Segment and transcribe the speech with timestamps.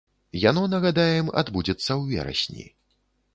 [0.43, 2.65] Яно, нагадаем, адбудзецца ў верасні.